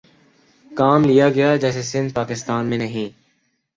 کام 0.71 1.03
لیا 1.03 1.27
گیا 1.29 1.55
جیسے 1.55 1.81
سندھ 1.83 2.13
پاکستان 2.13 2.65
میں 2.65 2.77
نہیں 2.77 3.09